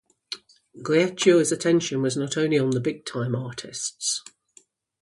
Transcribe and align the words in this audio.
Guercio's 0.81 1.51
attention 1.51 2.01
was 2.01 2.17
not 2.17 2.35
only 2.35 2.57
on 2.57 2.71
the 2.71 2.79
big-time 2.79 3.35
artists. 3.35 4.23